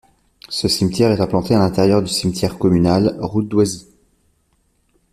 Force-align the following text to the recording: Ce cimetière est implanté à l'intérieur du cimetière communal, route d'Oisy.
Ce 0.49 0.67
cimetière 0.67 1.11
est 1.11 1.21
implanté 1.21 1.53
à 1.53 1.59
l'intérieur 1.59 2.01
du 2.01 2.07
cimetière 2.11 2.57
communal, 2.57 3.15
route 3.19 3.47
d'Oisy. 3.47 3.87